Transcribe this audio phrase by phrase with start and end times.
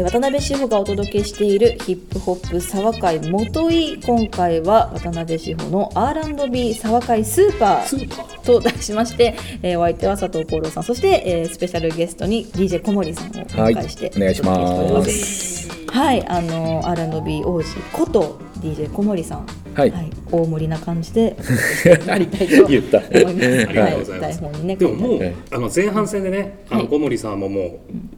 [0.00, 4.00] えー渡辺志保がお届けしているヒップホップ沢会元井。
[4.00, 10.84] 今回は渡辺志保の R&B 沢会スーパーと題しまして、えーお相手は佐藤幸郎さん。
[10.84, 15.68] そして、えースペシャルゲストに DJ 小森さんをお迎えして、はいお願いします。
[15.90, 19.92] はいあの R&B 王子こと DJ 小森さんはい。
[20.32, 23.10] 大盛りな感じでお届けしてまいりたいと思い言ったます。
[23.10, 24.20] ありがとうござい。
[24.20, 24.76] ます台本にね。
[24.76, 25.34] でももう、はい。
[25.50, 26.84] あの前半戦でね、あはい。
[26.84, 27.60] の小森さんもも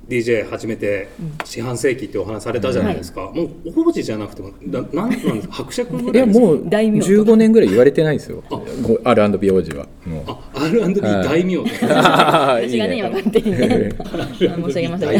[0.08, 1.08] う DJ 始めて
[1.44, 5.54] 四半世紀ってお話されたじゃないですか、もう王子じゃなくてもななんなんですか？
[5.54, 8.42] 伯爵ぐいやもう大名15年ぐらい言われてないですよ。
[8.50, 8.60] あ。
[8.82, 9.86] ご R&B 王子は。
[10.26, 13.90] あ R&B 大名 私がね今勝手にね。
[14.38, 15.12] 申し上げました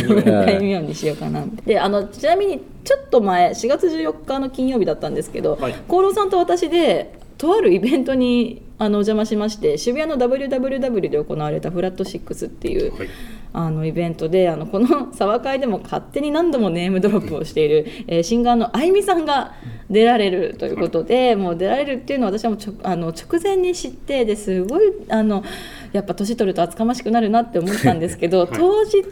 [0.45, 0.81] 大名。
[0.83, 5.75] にしようかなであのちなみにちょっと前4月14日の金曜日だったんですけどはい。
[5.87, 13.09] 功労さんと私でとあるイベントにあのお邪魔しまして渋谷の WWW で行われたフラット6っていう、はい。
[13.55, 19.55] あのイベントであのこの沢会でも勝手に何度もネームドロップをしている、えーシンガーのあいみさんが
[19.91, 25.45] 出られるということで、もう出られるっていうのは私はもうちょあの直前に知ってですごいあの
[25.93, 28.48] やっぱ年取ると厚かましくなるなって思ったんですけど、はい。
[28.53, 29.05] 当日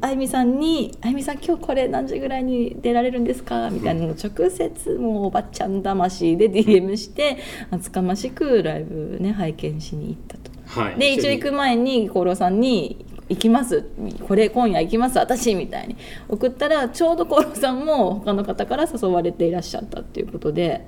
[0.00, 7.38] あいみさんに「あいみさん今日これ何時ぐらいに出られるんですか?」みたいなのを直接もうおばちゃん魂で DM して
[7.70, 10.50] 厚かましくライブね拝見しに行ったと。
[10.66, 13.84] はい、で一応行く前に厚労さんに「行きます
[14.26, 15.96] これ今夜行きます私」みたいに
[16.28, 20.84] 送ったらちょうど厚労さんも他の方から誘われていらっしゃったっていうことで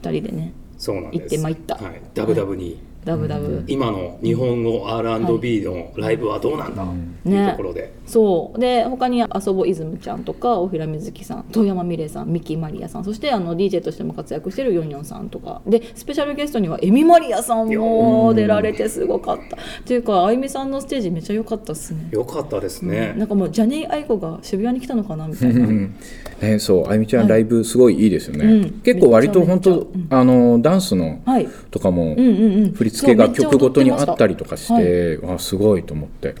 [0.00, 1.20] 2人でねそうなんです。
[1.20, 1.74] 行ってまいった。
[1.74, 6.84] はい、ダブダブに、ダブダブ、今の日本語 R&B のライブはどうなんだ？
[6.84, 6.86] っ
[7.22, 8.60] ていうところで、そう。
[8.60, 15.62] で他に遊ぼイズムちゃんとか大平瑞希さん遠山美玲さんミキマリアさんそしてあの DJ としても活躍してるヨンヨンさんとか。
[15.66, 19.56] でスペシャルゲストにはエミマリアさんも出られてすごかった。
[19.56, 22.08] っていうかあゆみさんのステージめっちゃ良かったっすね。
[22.10, 25.66] よかったですね、なんかもうジャニー愛子が渋谷に来たのかなみたいな。
[25.66, 25.96] うん。
[26.40, 28.70] ね、そうあゆみちゃんライブすごいいいですよね、うん。
[28.80, 29.72] 結構割と本めっちゃ。
[29.72, 31.48] め当あのダンスのはい。
[31.70, 32.72] とかもうんうんうん。
[32.72, 36.32] 振り付けが曲ごとにあったりとかして、あすごいと思って。
[36.32, 36.40] か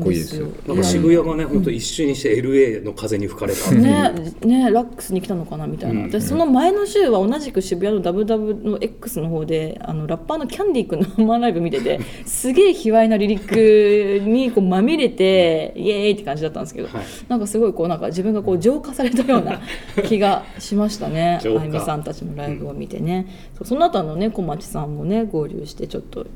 [0.00, 0.48] こいいですよ。
[0.66, 3.70] なんか渋谷がね、本当一瞬にして LA の風に吹かれた。
[3.72, 6.10] ねねラックスに来たのかなみたいな、うん。
[6.10, 17.04] 私その前の週は同じく渋谷のダブダブの X の方であのラッパーのキャンディー君の生ライブ見てて すげえ卑猥なリリックにこうまみれてイエーイって感じだったんですけど、はい。
[17.28, 19.60] なんかすごいこうなんか自分がこう浄化されたような
[20.04, 21.40] 気がしましたね。
[21.42, 23.26] あゆみさんたちのライブを見てね、
[23.64, 26.26] その後あのね小町さんもね合流してちょっと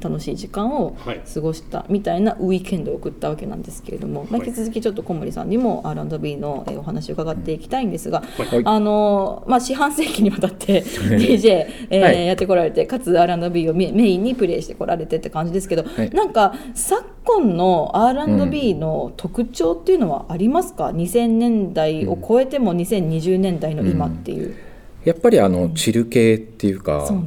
[0.00, 1.22] 楽しい時間をはい。
[1.32, 8.62] 過ごしたみたいなウィーケンドを送ったわけなんですけれども、まあ、はい引き続きちょっと小森さんにも R&B のえーお話を伺っていきたいんですが、はい。
[8.64, 12.26] あのまあ、四半世紀にわたって DJ、えーはい。
[12.26, 16.10] やってこられてかつ R&B をメメインにプレイしてこられてって感じですけど、はい。
[16.10, 24.54] なんか昨今の R&B の特徴っていうのはありますか、2000年代を超えても2020年代の今っていう、
[25.04, 27.18] やっぱりあのチル系っていうかそう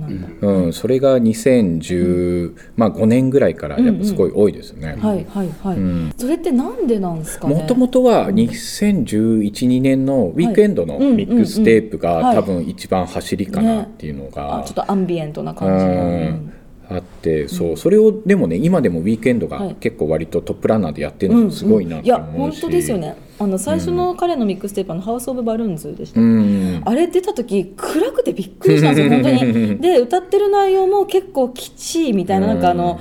[0.42, 4.96] なんそれが2015、まあ、5年ぐらいからやっぱすごい多いですね。
[5.00, 6.14] はいはいはい、ん。
[6.18, 7.56] それってなんでなんですかね？
[7.56, 16.54] もともとは2011-2年のウィークエンドのはいミックステープが多分一番走りかなっていうのがあちょっとアンビエントな感じの、う
[16.90, 19.76] あってそうそれをでもね今でもウィークエンドがはい。
[19.76, 22.06] 結構割とトップランナーでやってるのもすごいなとうん。
[22.06, 26.82] いや本当ですよねあの最初の彼のミックステープのハウス・オブ・バルーンズでした、うん。
[26.84, 29.78] あれ出た時暗くてびっくりしたんですよ 本当に。
[29.78, 33.00] で歌ってる内容も結構きちいみたいななんかあの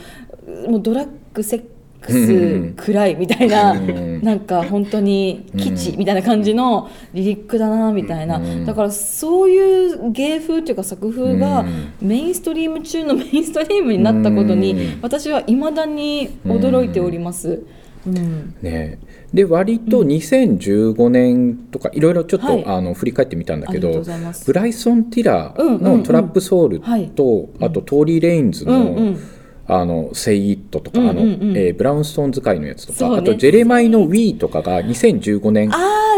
[0.68, 1.60] もうドラッグセッ
[2.00, 4.22] クス暗いみたいなうん。
[4.22, 8.40] なんか本当に基地みたいな感じのリリックだなみたいな。
[8.64, 11.64] だからそういう芸風っていうか作風が
[12.00, 14.98] メインストリーム中のメインストリームになったことにうん。
[15.00, 17.62] 私はいまだに驚いております。
[18.06, 18.54] うん。
[18.62, 18.98] ね、
[19.36, 22.64] で割と2015年とかいろいろちょっと、はい。
[22.64, 24.02] あの振り返ってみたんだけど
[24.46, 27.12] ブライソン・ティラーの「トラップ・ソウルと」はい。
[27.60, 29.18] あとトーリー・レインズの「うんうん
[29.68, 31.42] あのセイ・イット」とか、あのうんうん。
[31.50, 33.16] うんえーブラウンストーン使いのやつとか、ね。
[33.18, 35.70] あとジェレマイの「Oui」とかが2015年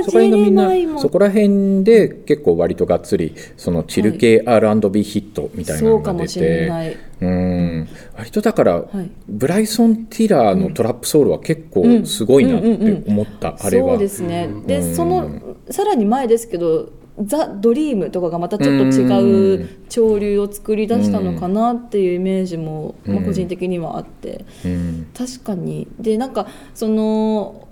[0.05, 6.97] そこら辺がみんなそこら辺で結構割とがっつりそのチル系 R&B ヒットみたいなのが出てない。
[7.21, 7.89] うん。
[8.17, 9.11] 割とだから、はい。
[9.29, 13.91] ブライソン・ティラーのトラップソウルは結構すごいなって思った、あれは。
[13.91, 14.49] そうですね。
[14.67, 15.29] でその
[15.71, 16.91] さらに前ですけど
[17.25, 24.44] ザ・ドリームとかがまたちょっと違う潮流を作り出したのかなっていうイメージも、まあ、個人的にはあって。
[24.65, 25.06] うん。
[25.17, 25.88] 確かに。
[25.99, 27.69] でなんかその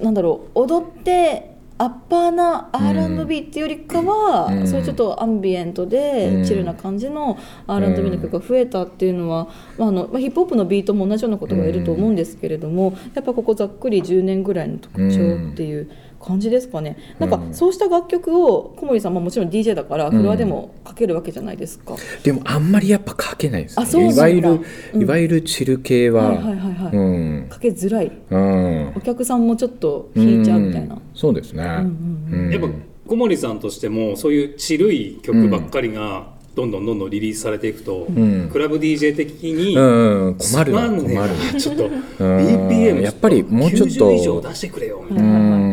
[0.00, 4.66] なんだろう踊ってアッパーな R&B っていうよりかは、うん。
[4.68, 6.44] そういうちょっとアンビエントでうん。
[6.44, 9.48] チルな感じの R&B の曲が増えたっていうのは、
[9.78, 15.90] まああのまあ、ヒップホップのビートも同じようなことが言えると思うんですけれども、やっぱここざっくり10年ぐらいの特徴っていう
[16.22, 16.96] 感じですかね。
[17.18, 17.54] なんかうん。
[17.54, 24.60] そうした楽曲を小森さんももちろん DJ だからフロアでもかけるわけじゃないですか、でもあんまりやっぱ書けないですあそういわゆる、
[24.94, 25.02] うん。
[25.02, 27.00] いわゆるチル系は、はいはいはいはい、う
[27.44, 27.46] ん。
[27.48, 28.12] かけづらい。
[28.30, 28.92] うん。
[28.96, 31.02] お客さんもちょっと引いちゃうみたいな、ん。
[31.14, 32.68] そうですね、んうんやっぱ
[33.06, 38.48] 小森さんとしてもそういうちるい曲ばっかりがどんどんどんどんリリースされていくと、ん。
[38.50, 41.14] クラブ DJ 的に、うん困る困る。
[41.14, 41.28] な
[41.58, 41.90] ちょっとん。
[42.18, 45.02] BPM やっぱりもうちょっと90以上出してくれよ。
[45.08, 45.71] みたいな、うん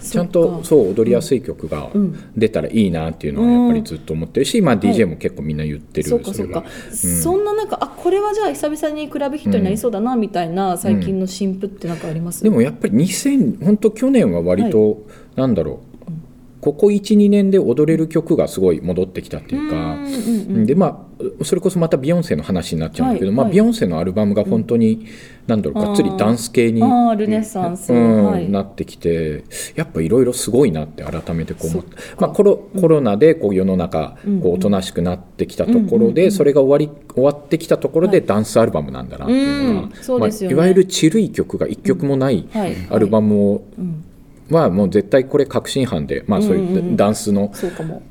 [0.00, 1.90] ちゃんとそう踊りやすい曲が
[2.36, 15.96] 出たらいいなっていうのはやっぱりずっと思ってるし、まあ、DJ も結構みんな言ってる、そうかそうか、そんな中あこれはじゃあ久々にクラブヒットになりそうだなみたいな最近の新譜って何かあります、でもやっぱり2000本当去年は割と、なんだろう
[16.60, 20.12] ここ12年で踊れる曲がすごい戻ってきたっていうか、うんうんう
[20.62, 20.66] ん。
[20.66, 21.05] でまあ
[21.42, 23.50] それこそまたビヨンセの話になっちゃうんだけど、まあ、はい。
[23.50, 25.06] はいビヨンセのアルバムが本当に、
[25.46, 28.50] なんだろうがっつりダンス系に、ああルネサンス、うんはい。
[28.50, 40.56] なってきてやっぱいろいろすごいなって改めてこう思ってまあ、コロコロナでこう世の中うんこうおとなしくなってきたところで、それが終わり終わってきたところでダンスアルバムなんだなっていうのが、うんそうですよね。
[40.56, 42.76] まあ、いわゆるちるい曲が1曲もないはい。
[42.90, 44.04] アルバムを、うん
[44.50, 47.52] はもう絶対これ確信犯で、まあ、そういうんダンスの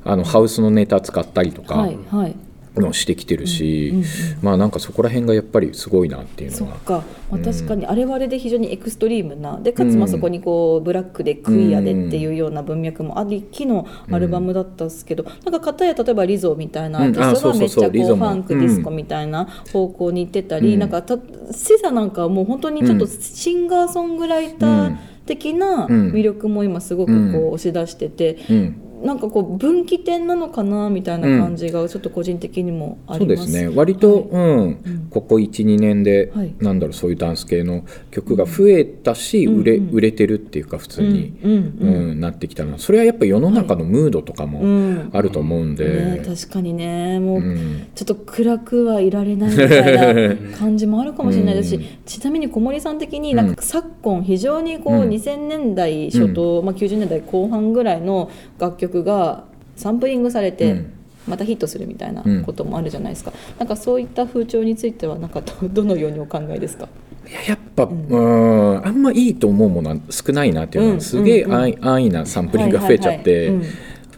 [0.04, 2.36] あのハウスのネタ使ったりとかはいはい
[2.80, 4.04] のしてきてるし、うんうん
[4.42, 6.74] まあなんかそこら辺がやっぱりすごいなっていうのは。
[6.74, 9.58] そっか、まあ、確かにあれはあれで非常にエクストリームな。
[9.60, 20.80] でかつうんまあそこにこうブラックでクイアでっていうような文脈もありきのアルバムだったんですけど、なんか片や例えばリゾーみたいなアーティストがめっちゃこそうファンク、うんディスコみたいな方向に行ってたり、うん。
[20.80, 21.18] なんかた
[21.52, 24.96] セザなんかはもう本当にちょっとシンガーソングライター
[25.26, 26.10] 的なうん。
[26.12, 28.82] 魅力も今すごくこう押し出してて、うん。
[29.04, 33.52] なんかこう分岐点なのかなみたいな感じがちょっと個人的にもあそうります。
[33.52, 33.76] ですね。
[33.76, 34.68] 割と、うん。
[34.70, 35.08] ん。
[35.10, 36.54] ここ12年で、はい。
[36.60, 42.20] なんだろうそういうダンス系の曲が増えたし、売れ売れてるっていうか普通に、うんうんうん。
[42.20, 45.10] なってきたなそれはやっぱり世の中のムードとかうもん。
[45.12, 47.20] あると思うんで、ね、確かにね。
[47.20, 47.86] もう、うん。
[47.94, 51.82] ちょっと暗くはいられないみたいな 感じもあるかもしれないですし、うん。
[52.06, 59.44] ちなみに小森さん的になんか昨今非常にこううん2000年代初頭、まあ、90年代後半ぐらいの楽曲が
[59.76, 60.92] サンプリングされて、うん。
[61.26, 62.42] またヒットするみたいなうん。
[62.44, 66.88] こともあるじゃないですか、なんかそういった風潮についてはなんかど どのようにお考えですか？
[67.28, 71.00] いややっぱ、うん、あんまいいと思うものは少ないなっていうのは、うん。
[71.00, 73.52] すげえうん安易安易なサンプリングが増えちゃって、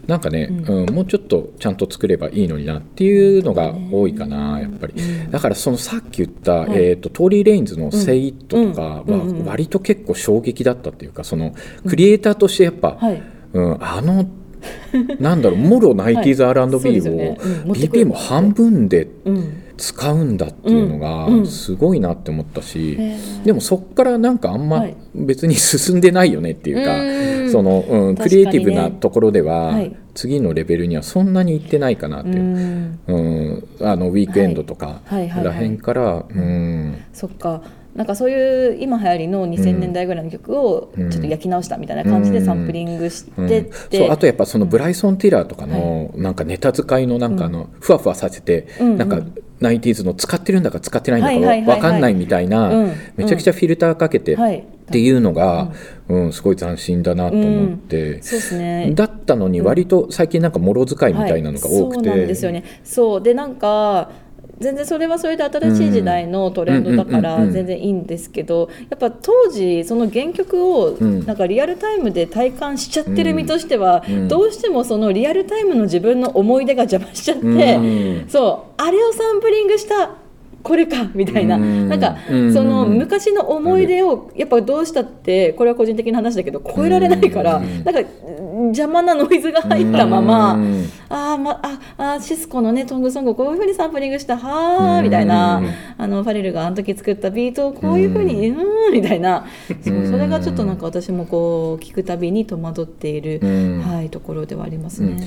[0.09, 0.93] なんかね、うん。
[0.93, 4.93] もうちょっとちゃんと作ればいいのになっていうのが多いかな、やっぱり、
[5.29, 6.69] だからそのさっき言った、はい。
[6.73, 11.53] えー、とトーリー・レインズの「セイット」とかは割と結構衝撃だったっていうかその
[11.87, 13.21] クリエイターとしてやっぱ、はい。
[13.53, 14.27] うん、あの
[15.19, 17.35] なんだろうもろ 90s はい R&B そうですよを
[17.73, 22.97] BPM 半分でうん使うんだっていうのがんすごいなって思ったし、
[23.45, 24.95] でもそっからなんかあんまはい。
[25.15, 27.51] 別に進んでないよねっていうか、うん。
[27.51, 29.95] その、うん、クリエイティブなところでは、はい。
[30.13, 32.99] 次のレベルにはそんなにいってないかなっていうう、ん。
[33.07, 33.13] う
[33.55, 36.97] んあのウィークエンドとからへんから、うん。
[37.13, 37.63] そっか
[37.95, 41.09] なんかそういう今流行りの2000年代ぐらいの曲をうん。
[41.09, 49.21] ちょっと焼き直したみたいな感じでサンプリングしてうあとやっぱそのブライソン・ティラーとかのなんかネタ使いのなんかあのふわふわさせてうんなんか
[49.59, 52.93] ナインティーズの使ってるんだか使ってないんだかわかんないみたいなうん。
[53.15, 54.59] めちゃくちゃフィルターかけてはい。
[54.59, 55.71] っていうのが
[56.07, 58.21] うんすごい斬新だなと思って。
[58.23, 58.91] そうですね。
[58.95, 62.63] だったのに割と最近なんかもろ使いみたいなのが多くはい、そうなんですよてね。
[62.83, 63.21] そう。
[63.21, 64.11] でなんか
[64.59, 71.25] 全然それはそれで新しい時代のトレンドだから全然いいんですけどやっぱ当時その原曲をうん。
[71.25, 74.27] なんかリアルタイムで体感しちゃってる身としてはうん。
[74.27, 78.29] どうしてもそのリアルタイムの自分の思い出が邪魔しちゃってうん。
[78.29, 80.11] そうあれをサンプリングした
[80.63, 81.55] これかみたいな。
[81.55, 81.89] うん。
[81.89, 82.53] なんかうん。
[82.53, 87.83] その昔の思い出をやっぱどうしたってこれは個人的な話だけど超えられないからうん。
[87.83, 90.85] なんか邪魔なノイズが入ったままうん。
[91.09, 95.57] あー、まああーシスコのねトングソングをこういうふうにサンプリングしたはーみたいな。
[95.57, 99.45] うんあのファレルがあの時作ったビートをこういうふうにうーんみたいな。
[99.83, 103.81] そうそれがちょっとなんか私もこう聞くたびに戸惑っている、うん。
[103.81, 105.17] はい、ところではありますね。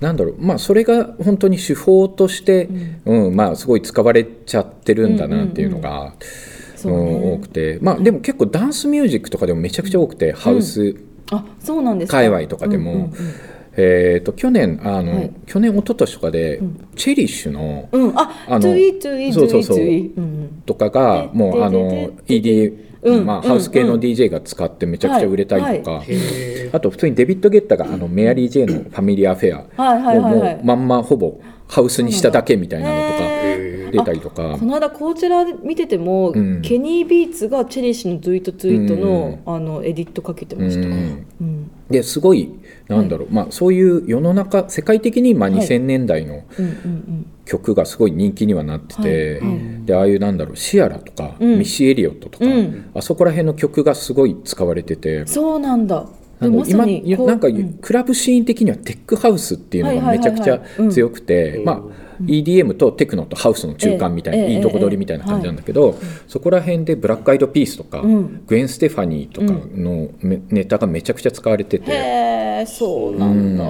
[0.00, 0.36] なんだろう。
[0.38, 2.68] まあそれが本当に手法として、
[3.04, 3.36] うん。
[3.36, 6.14] まあすごい使われちゃってるんだなっていうのが、
[6.76, 6.98] そうね。
[6.98, 7.78] うん多くて。
[7.80, 10.96] まあでも結構ダンスミュージックとかでもめちゃくちゃ多くて、ハウス。
[11.30, 12.18] あそうなんですか？
[12.18, 13.12] 界隈とかでも、うんうん
[13.76, 15.32] えー、と去年あの、はい。
[15.46, 16.60] 去年一昨年とかで、
[16.96, 19.76] チェリッシュのうん、うん、ああのトゥイトゥイトゥそうそうそう。
[19.76, 20.62] イトゥイうん。
[20.66, 30.40] とかがもうあの ED、うんまあ、うんハウス系の DJ が使ってめちゃくちゃ売れたりとか、へあと普通にデビッド・ゲッタがあのメアリー・ジェイの「ファミリー・アフェア」はいはいはい。
[30.40, 34.56] はいもうまんまほぼハウスにしただけみたいなのとかへ出たりとか。
[34.58, 36.62] この間こちら見てても、うん。
[36.62, 40.96] ケニー・ビーツがチェリッシュのツイートツイートの,、あのエディットかけてました、ううん
[41.46, 41.70] ん。
[41.90, 42.50] ですごい
[42.88, 45.60] なんだろう、まあ、そういう世の中世界的にまあはい。
[45.60, 46.44] 2000年代の
[47.44, 49.40] 曲がすごい人気にはなってて、
[49.84, 51.58] でああいうなんだろうシアラとか、うん。
[51.58, 52.90] ミッシー・エリオットとか、うん。
[52.94, 55.26] あそこら辺の曲がすごい使われててうん、。
[55.26, 56.06] そうなんだ
[56.40, 56.86] 今
[57.26, 57.78] なんかうん。
[57.80, 60.60] クラブシーン的にはテックハウスっていうのがめちゃくちゃ
[60.90, 61.64] 強くてうん。
[61.64, 68.44] まあ EDM とテクノとハウスの中間みたいなええいいとこ取りみたいな感じなんだけどそこら辺でブラックアイドピースとかうん。
[68.46, 72.64] グエン・ステファニーとかのめネタがめちゃくちゃ使われてて。
[72.66, 73.64] そうなんだ、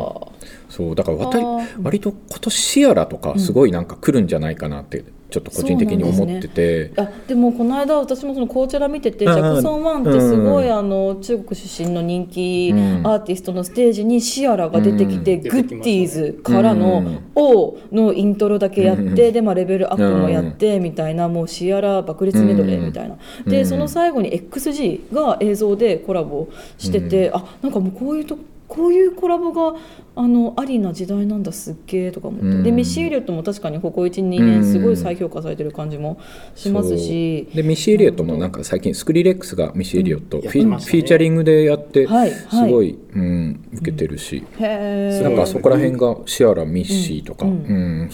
[0.68, 1.82] そうだからわたりあー。
[1.82, 5.04] 割と今年シアラとかすごいなんか来るんじゃないかなって
[5.34, 6.92] ちょっと個人的に思ってて。
[6.96, 9.38] あでもこの間私もその紅茶ら見ててジうん。
[9.38, 13.06] ャクソン・ワンってすごい、うんあの中国出身の人気うん。
[13.06, 15.42] アーティストのステージにシアラが出てきて、うん。
[15.42, 19.14] グッディーズからのうん「O」のイントロだけやって、うん。
[19.14, 23.66] で、まあ、レベルアップもやってみたいなもうシアラ爆裂メドレーみたいな、でうん。
[23.66, 26.48] その最後に XG が映像でコラボ
[26.78, 28.38] してて、あなんかもうこういうと
[28.74, 29.78] こういうコラボが
[30.16, 32.62] あのありな時代なんだすっげえとか思って、うん。
[32.62, 36.18] でミッシー・エリオットも確かにここ12年すごい再評価されてる感じも
[36.54, 40.42] しますし、でミッシー・エリオットもなんか最近スクリレックスがミッシー・エリオット、うん。
[40.42, 40.50] ね。
[40.50, 42.30] フィーチャリングでやってはいはい。
[42.30, 48.02] すごい、うん、受けてるし、なんかそこら辺がシアラミッシーとか、ううん。
[48.02, 48.10] ん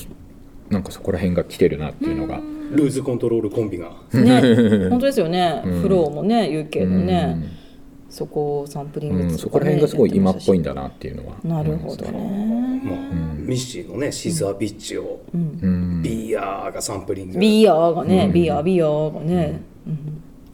[0.69, 2.40] なんかそこら辺が来てるなっていうのが、
[2.73, 3.93] ルーズコントロールコンビが。
[4.12, 4.88] ね。
[4.88, 5.83] 本当ですよね、うん。
[5.83, 7.60] フローもね UK のね、うん
[8.11, 12.97] そこをサンプリングそこら辺がすごい今っぽいんやだなっていうのはなるほどね、まあ
[13.37, 16.02] ミッシーのねシザービッチをうん。
[16.02, 17.38] ビーヤーがサンプリング。
[17.38, 18.33] ビアーがね、うん。
[18.33, 19.62] ビアービアーがね、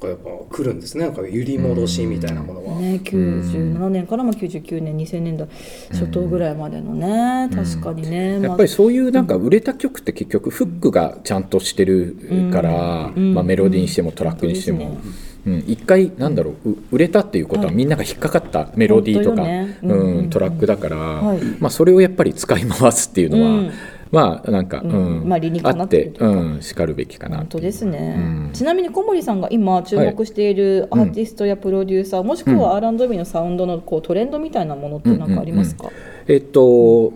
[0.03, 1.07] やっぱ来るんですね。
[1.07, 5.49] なんか揺り戻しみたいなものは、ね、97年からまあ99年2000年代
[5.91, 13.35] 初頭ぐらいまでのね、確かにね、やっぱりそういうなんか売れた曲って結局フックがちゃんとしてるから、うん。
[13.35, 14.99] まあ、メロディーにしてもトラックにしても、
[15.47, 19.79] うん、一回なんだろうう売れたっていうことはみんなが引っかかったメロディーとか、ね。
[19.83, 20.31] うんうんうん。
[20.31, 21.41] トラックだから、はい。
[21.61, 23.71] まあ、それをやっぱり使い回すっていうのは、うん。
[24.11, 28.51] まあなんか、ううんんまあ理にかあってなってしかるべきかな本当ですね、うん。
[28.53, 35.91] ちなみに小森さんが今注目しているアーティストやプロデューサー、もしくは R&B のサウンドのこうトレンドみたいなものって何かありますか、
[36.29, 37.13] えっと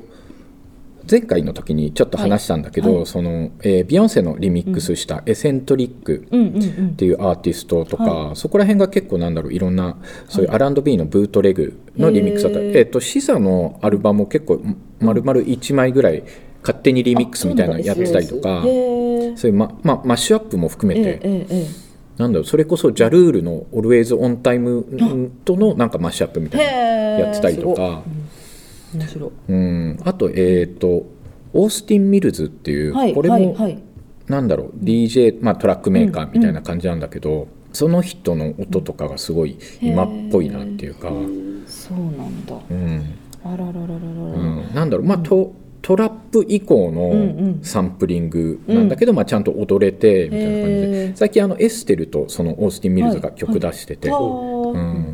[1.11, 2.97] 前回の時にちょっと話したんだけど、はい。
[2.99, 3.07] はい。
[3.07, 6.89] そのえービヨンセのリミックスした「エセントリック」うんうんうん。
[6.91, 9.97] っていうアーティストとか、はそこら辺が結構なんだろういろんな
[10.29, 12.61] そういう R&B のブートレグのリミックスだった。
[12.61, 12.79] り、へー。
[12.79, 14.61] えっとシザのアルバムを結構
[15.01, 16.23] 丸々1枚ぐらい
[16.63, 28.03] 勝手にリミックスみたいなのやってたりとかあそういうま、まあ、マッシュアップも含めて、ええええなんだろうそれこそジャルールの「Always on Time」とのなんかマッシュアップみたいなやってたりとか。
[28.95, 29.31] 面白い。
[29.49, 31.07] うん、あと,、えー、と
[31.53, 33.79] オースティン・ミルズっていう、はいこれも、はいはい。
[34.29, 42.57] なんだろう DJ、まあ、トラックメーカーみたいな感じなんだけど、その人の音とかがすごい今っぽいなっていうか、うんそうなんだ。
[43.45, 44.75] あらららららら、うん。
[44.75, 47.61] なんだろうまあトトラップ以降うんうのん。
[47.63, 51.17] サンプリングなんだけど、まあ、ちゃんと踊れてみたいな感じへでー。
[51.17, 55.10] 最近あのエステルとそのオースティン・ミルズが曲出してて、はあうん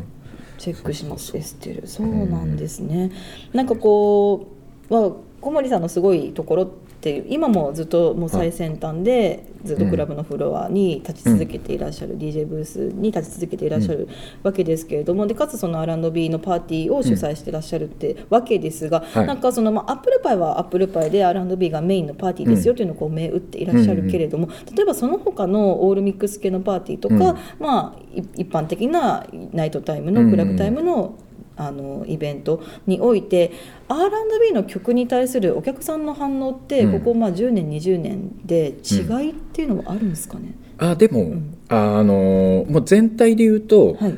[0.57, 1.35] チェックします。
[1.37, 1.87] エステル。
[1.87, 3.11] そうなんですね、
[3.53, 4.47] なんかこ
[4.89, 5.11] う、まあ、
[5.41, 14.07] 小森さんのすごいところっていう今もずっともう最先端でずっとクラブのフロアに立ち続けていらっしゃる、DJ ブースに立ち続けていらっしゃる
[14.41, 19.27] わけですけれどもでかつその R&B のパーティーを主催していらっしゃるってわけですが、はい。
[19.27, 27.19] なんかその、まあ、アップルパイはアップルパイで R&B がメインのパーティーですよというのをこう銘打っていらっしゃるけれども、例えばその他のオールミックス系のパーティーとか、うん
[27.59, 31.15] まあ、い一般的なナイトタイムのクラブタイムの,、
[31.57, 33.51] あのイベントにおいて
[33.89, 36.99] R&B の曲に対するお客さんの反応って、うん。
[36.99, 41.35] ここまあ10年20年で違いっていうのはあるんですかね、あでも、
[41.69, 44.17] あのもう全体で言うと、はい。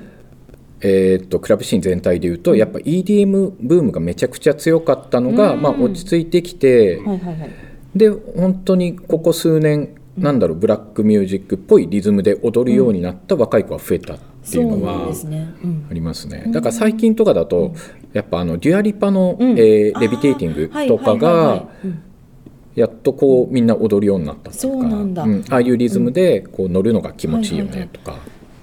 [0.81, 5.61] えー、とクラブシーン全体でいうとやっぱ EDM ブームがめちゃくちゃ強かったのが、うん。
[5.61, 7.69] まあ、落ち着いてきて、はいはいはい。
[7.95, 17.73] で本当にここ数年なんだろうブラックミュージックっぽいリズムで踊るようになった若い子が増えたってそいううのはなんですね、うんありますねだから最近とかだと
[18.13, 19.51] やっぱあのデュアリパの、うん。
[19.59, 22.03] えー Levitating とかがいうん。
[22.75, 25.23] やっとこうみんな踊るようになったっていうかそうなんだ。
[25.23, 27.87] ああいうリズムでこう乗るのが気持ちいいよはいはいはい。
[27.87, 28.17] ねとか。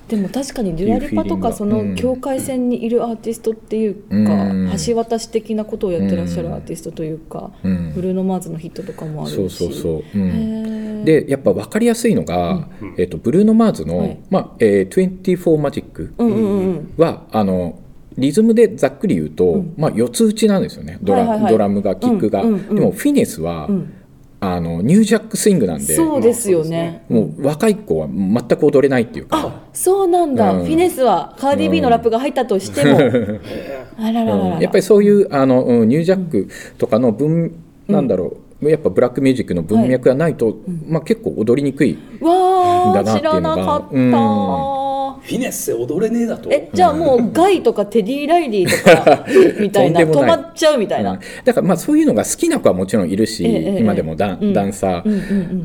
[0.09, 3.95] でも確かにデュアリパとかその境界線にいるアーティストっていう
[4.27, 4.73] か、うん。
[4.87, 7.93] 橋渡し的なことをやってらっしゃるアーティストというか、うん。
[7.93, 9.35] ブルーノ・マーズのヒットとかもあるし。
[9.35, 11.05] そうそうそう、うん。
[11.05, 14.19] でやっぱ分かりやすいのが、えっとブルーノ・マーズの、はい。
[14.31, 16.95] まあえー、24 Magic うんうんうん。
[16.97, 17.81] は、あの
[18.17, 20.99] リズムでざっくり言うと、まあ、四つ打ちなんですよね。
[21.03, 21.53] ドラ,、はいはいはい。
[21.53, 22.75] ドラムがキックが、うんうんうん。
[22.77, 23.93] でもフィネスは、うん。
[24.39, 25.95] あのニュージャックスイングなんで。
[25.95, 27.05] そうですよね。
[27.09, 30.64] もう若い子は全く踊れないっていうか、あそうなんだ、うん。
[30.64, 32.99] フィネスはカーディビーのラップが入ったとしても、
[34.00, 37.52] あらららやっぱりそういうあの、うんニュージャックとかの文、
[37.87, 38.71] なんだろう。
[38.71, 40.56] やっぱブラックミュージックの文脈がないと、
[40.88, 43.50] まあ、結構踊りにくいわあ知だなっていうのが。
[43.50, 44.86] らなかった、うん
[45.23, 46.50] フィネッセ踊れねえだと？
[46.50, 49.26] えじゃあもうガイとかテディ・ライリーとか
[49.61, 51.18] みたいな止まっちゃうみたいな、うん。
[51.44, 54.52] だからまあそういうのが好きな子はもちろんいるし、ええええ今でもダン,、うん。
[54.52, 55.12] ダンサー、うん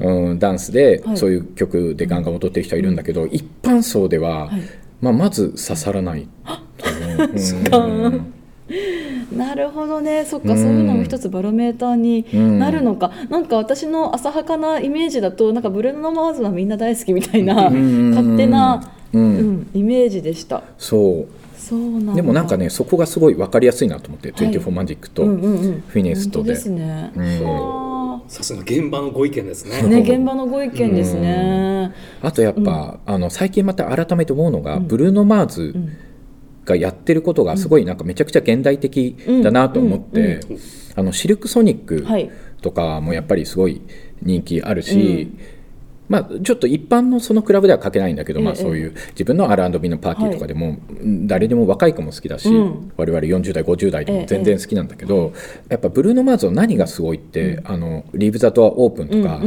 [0.08, 0.40] うんうん。
[0.40, 1.18] ダンスではい。
[1.18, 4.62] そういう曲でガンガン踊ってる人はいるんだけど、一般層では、はい。
[5.02, 6.28] まあ、まず刺さらない。
[9.36, 10.26] なるほどね。
[10.26, 12.26] そっか、うんそういうのも一つバロメーターに
[12.60, 18.12] なるのか、なんか私の浅はかなイメージだとなんかブルーノ・マーズはみんな大好きみたいな、ん。
[18.12, 18.82] 勝手な、
[19.14, 20.64] ううんんイメージでした。
[20.78, 21.42] そう。
[21.58, 22.14] そうなんだ。
[22.16, 24.54] でもなんかねそこがすごい分かりやすいなと思って、はい。
[24.54, 25.84] 24マジックとうんうんうん。
[25.88, 26.54] フィネスとで。
[26.70, 27.44] ね、うん。
[27.44, 29.82] はさすが現場のご意見ですね。
[29.84, 35.90] あね現場のご意見ですね、あとやっぱ、あの最近また改めて思うのが、ブルーノ・マーズん。
[36.64, 40.42] がやってることがすごいなんかめちゃくちゃ現代的だなと思って、
[40.96, 42.30] あのシルク・ソニックはい。
[42.62, 43.82] とかもやっぱりすごい
[44.22, 45.32] 人気あるし、
[46.12, 50.78] まあ、ちょっと一般のそのクラブでは書けないんだけど、まあ、ええそういう自分の R&B のパーティーとかでも、
[51.26, 52.92] 誰でも若い子も好きだし、うん。
[52.98, 55.32] 我々40代50代でも全然好きなんだけど、
[55.70, 59.40] やっぱブルーノ・マーズの何がすごいって「あのリーブ・ザ・ドア・オープン」とか、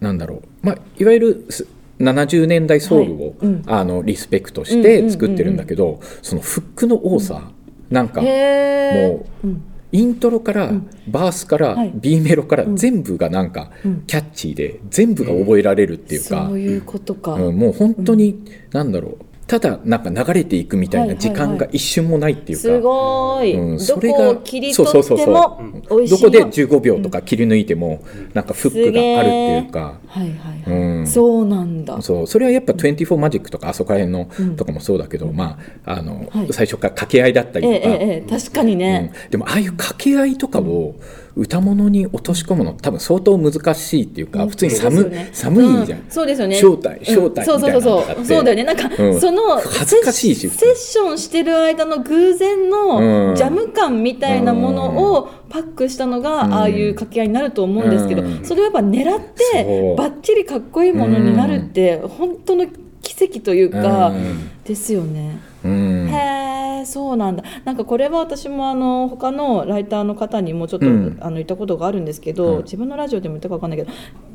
[0.00, 1.66] なんだろう、まあ、いわゆるす
[2.00, 3.34] 70年代ソウルを、
[3.66, 7.50] あのリスペクトして作ってるんだけど、そのフックの多さ、
[7.90, 9.46] なんかもう
[9.92, 10.72] イントロから、
[11.06, 11.92] バースから、はい。
[11.94, 14.02] B メロから全部がなんかうん。
[14.06, 21.30] キャッチーで全部が覚えられるっていうか、そういうことか、うんもう本当に、なんだろうただなんか流れていくみたいはいははいない。
[21.30, 25.60] 時間が一瞬もないっていうか、すごい、うんどそれがこを切り取そうそうそうそ
[26.02, 26.08] う。
[26.08, 29.98] どこで15秒とか切り抜いても、なんかフックがあるっていうか。
[30.06, 31.06] はいはいはい、うん。
[31.06, 32.00] そうなんだ。
[32.00, 32.26] そう。
[32.26, 34.56] それはやっぱ24マジックとかあそこら辺のうん。
[34.56, 36.52] とかもそうだけど、まああの、はい。
[36.52, 39.30] 最初から掛け合いだったりえとか、えええええ確かにね、うん。
[39.32, 40.94] でもああいう掛け合いとかを
[41.34, 45.30] 歌物に落とし込むの多分相当難しいっていうか、うん普通に寒,、ね。
[45.32, 46.56] 寒いじゃん、うそうですよね。
[46.56, 48.24] 正体正体うんそうそうそうそう。
[48.24, 48.64] そうだよね。
[48.64, 49.20] なんか、うん。
[49.20, 52.70] その恥ずかしいしセッションしてる間の偶然うん。
[52.70, 56.54] のジャム感みたいなものをパックしたのが、うん。
[56.54, 58.44] ああいう掛け合いになると思うんですけど、うん。
[58.44, 62.66] それをやっぱ狙ってバッチリかっこいいものになるって、本当の
[63.00, 64.50] 奇跡というか、うん。
[64.64, 65.38] ですよね。
[65.64, 66.08] うん。
[66.08, 66.51] へえ
[66.86, 67.44] そうなんだ。
[67.64, 71.18] なんかこれは私もあの他のライターの方にもちょっと、うん。
[71.20, 72.62] あの言ったことがあるんですけど、うん。
[72.62, 73.92] 自分のラジオでも言ったか分かんないけど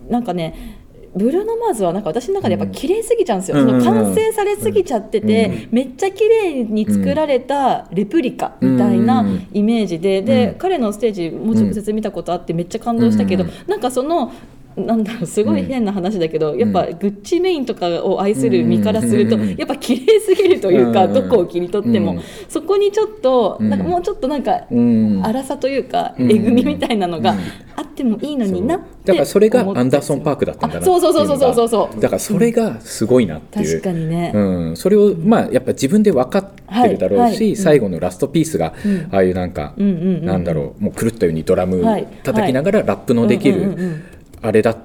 [0.10, 10.55] なんかねブルーノ・マーズはなんか私の中でやっぱ綺麗すぎちゃうんですよ、うんその完成されすぎちゃってて、めっちゃ綺麗に作られたレプリカみたいなうんイメージで、で、うん。
[10.60, 13.49] 彼のステージも直接見たことあってめっちゃ感動したけど、うん。
[13.67, 14.31] なんかその
[14.77, 19.55] なんだろうすごい変な話だけど、やっぱグッチメインとかを愛する身からすると、うん。
[19.55, 22.21] やっぱ綺麗すぎるというか、うんどこを切り取っても、うん。
[22.47, 23.69] そこにちょっと、うん。
[23.69, 25.21] なんかもうちょっとなんか、うん。
[25.23, 26.31] 粗さというか、うん。
[26.31, 27.39] えぐみみたいなのがうん。
[27.75, 31.01] あってもいいのになってだからそれがアンダーソン・パークだったんだなあそう。
[31.01, 31.99] そうそうそうそうそう。
[31.99, 34.39] だからそれがすごいなっていう、確かにね、う
[34.71, 39.07] ん、それをまあやっぱ自分で分かってるだろうし、最後のラストピースが、うん。
[39.11, 40.25] ああいうなんか、うんうんうんうん。
[40.25, 42.07] なんだろうもう狂ったようにドラムはい。
[42.23, 44.03] 叩きながらラップのできうんうんうんうるん
[44.41, 44.78] あれだっ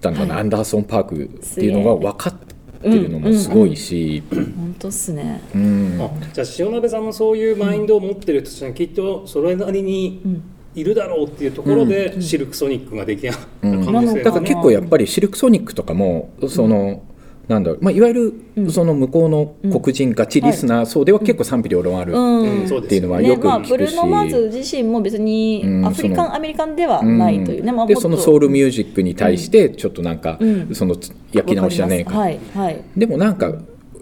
[0.00, 0.42] たんだな、はい。
[0.42, 2.34] アンダーソン・パークっていうのが分かっ
[2.82, 5.42] てるのもすごいし、本当っすね。
[5.54, 5.98] うん。
[6.00, 10.42] あじゃあ塩鍋さんのそういうマインドを持ってる人たちはきっとそれなりにうん。
[10.72, 17.02] いるだろうっていうところで、シルクソニックが出来上がった可能性が、だから結構やっぱりシルクソニックとかもその、
[17.48, 17.78] なんだろう。
[17.82, 18.14] まあ、いわゆ
[18.56, 22.14] るその向こうの黒人ガチリスナー層では結構賛否両論ある、っ
[22.86, 25.86] ていうのはねよくまあ、ブル聞くし、ーノ・マーズ自身も別にうん。
[25.86, 27.64] アフリカン、アメリカンではないという。
[27.64, 30.74] ね、まあ、でそのソウルミュージックに対してちょっとなんか、うん。
[30.74, 30.96] その
[31.32, 32.18] 焼き直しじゃねえか。
[32.18, 32.82] はいはい。
[32.96, 33.52] でもなんか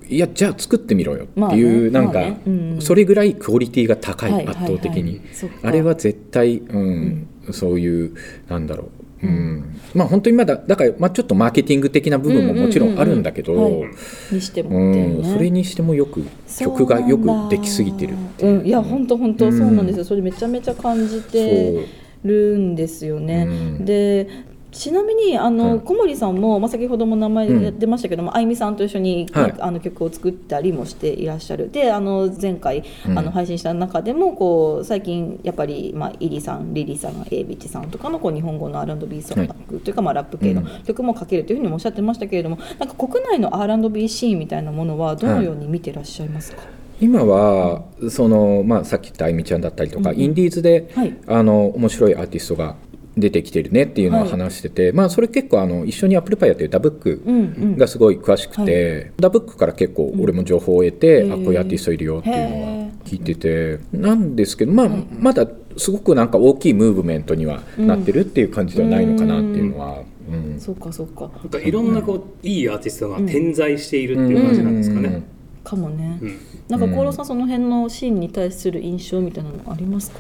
[0.09, 5.21] いやじゃあ作ってみろよっていう、まあねなんか、それぐらいクオリティが高い、はい圧倒的に、
[5.63, 7.29] あれは絶対、うん。
[7.51, 8.15] そういう
[8.49, 9.81] なんだろう、うん。
[9.95, 13.85] まあ本当にまだだから、まあ、ちょっとマーケティング的な部分ももちろんあるんだけど、
[14.31, 16.25] にしてもそれにしてもよく
[16.59, 18.61] 曲がよくできすぎてるっていう。
[18.61, 21.87] うん、いや本当本当そうなんですよ、それめちゃめちゃ感じて
[22.25, 23.47] るんですよね。
[23.49, 23.53] う
[23.83, 23.85] ん。
[23.85, 24.29] で
[24.71, 25.81] ちなみにあの、はい。
[25.81, 27.79] 小森さんも、まあ、先ほども名前うん。
[27.79, 29.55] 出ましたけども、あいみさんと一緒に、はい。
[29.59, 31.71] あの曲を作ったりもしていらっしゃる。
[31.71, 33.19] であの前回、うん。
[33.19, 40.83] あの配信した中でもこう最近やっぱり、まあ、イリさんリリさんエイビッチさんとかのこう日本語の R&B ソングというか、まあ、ラップ系のうん。
[40.85, 46.63] 曲も書けるというふうにもおっしゃってましたけれどもなんか国内の R&B シーンみたいなものはどのように見てらっしゃいますか、
[47.01, 50.23] 今はその、まあ、さっき言ったあいみちゃんだったりとか、うんうん。
[50.23, 51.17] インディーズで、はい。
[51.27, 52.77] あの面白いアーティストが
[53.21, 57.77] 出てきてるねっていうのを話してて、まあそれ結構あの一緒にアップルパイやってるダブックうんうん。
[57.77, 70.03] がすごい詳しくて、ダブックから結構俺も情報を得て、うんあこういうアーティストいるよっていうのへはー聞いててなんですけど、まあ、まだすごくなんか大きいムーブメントにはなってるっていう感じではないのかなっていうのは。
[70.31, 70.61] うん。
[70.61, 71.31] そうかそうか。
[71.43, 75.23] なんかいろんなこういいアーティストが点在しているっていう感じなんですかね。
[75.65, 76.39] かもね、うん。
[76.69, 80.19] なんか厚労さんその辺のシーンに対する印象みたいなのありますか？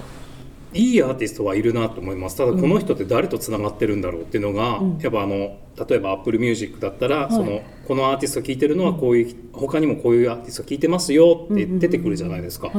[0.74, 2.36] いいアーティストはいるなと思います。
[2.36, 4.98] ただこの人って誰とつながってるんだろうっていうのが、うん。
[4.98, 5.56] やっぱあの
[5.88, 7.32] 例えば Apple Music だったら、い。
[7.32, 12.70] そのこのアーティスト聴いてるのはこういう他にもこういうアーティスト聴いてますよって出てくるじゃないですか、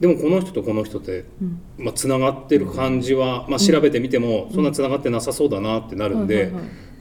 [0.00, 1.60] でもこの人とこの人って、うん。
[1.78, 6.52] まあ、つながってる感じは、まあ、調べてみてもそんなつながってなさそうだなってなるんで、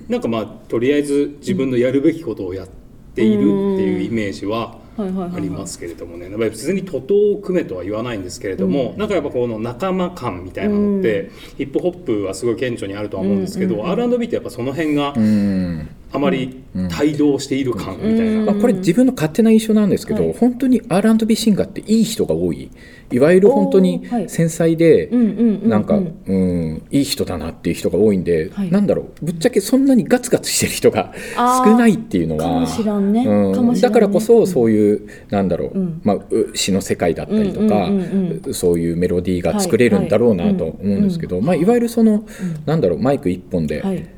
[0.07, 2.67] なんかまあとりあえず自分のやるべきことをやっ
[3.13, 3.47] ているって
[3.83, 6.29] いうイメージはありますけれどもね。
[6.29, 13.91] やっぱり別に徒党を組めとは言わないんですけれども、なんかやっぱこの仲間感みたいなのって、ヒップホップはすごい顕著にあるとは思うんですけど、うんうんうん。
[13.91, 16.63] R&B ってやっぱその辺がうんあまり
[16.99, 18.21] 帯同している感みたいな。
[18.21, 20.33] うんまあ、これ自分の勝手な印象なんですけど、はい。
[20.33, 22.71] 本当に R&B シンガーっていい人が多い。
[23.09, 25.69] いわゆる本当に繊細で、うんうんうんうん。
[25.69, 28.71] なんか、うん、いい人だなっていう人が多いんで、はい。
[28.71, 29.25] なんだろう。
[29.25, 32.65] ぶっちゃけそんなにガツガツしてる人が少ないっていうのは
[32.99, 33.25] ね。
[33.25, 33.81] ね。
[33.81, 36.01] だからこそそういう、なんだろう、うん。
[36.03, 38.05] まあ、う詩の世界だったりとか、うんうんう
[38.39, 38.53] んうん。
[38.53, 42.23] そういうメロディーが作れるんだろうなと思うんですけど、まあ、いわゆるその、
[42.65, 44.16] なんだろうマイク一本で、はい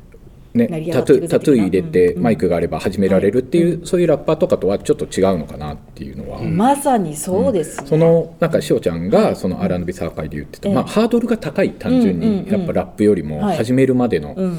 [0.54, 2.22] ねタトゥタトゥー入れてうんうん。
[2.24, 10.74] マイクがあれば始められるっていう、そういうラッパーとかとはちょっと違うのかなっていうのは、まさにそうですね、そのなんかしおちゃんがその R&B サーカイで言ってた、ええ。
[10.74, 12.44] まあ、ハードルが高い単純うんうんうん。
[12.44, 13.56] にやっぱラップよりもはい。
[13.56, 14.58] 始めるまでのうん。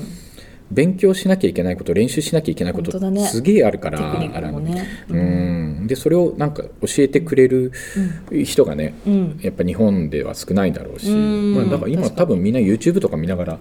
[0.72, 3.26] 勉強しなきゃいけないこと練習しなきゃいけないことね。
[3.26, 4.88] すげえあるからね。
[5.10, 5.88] うん。
[5.88, 7.74] でそれをなんか教えてくれる
[8.32, 9.40] 人がね、うん。
[9.42, 11.56] やっぱ日本では少ないだろうし、うん。
[11.56, 13.60] まあ、だから今多分みんな YouTube とか見ながら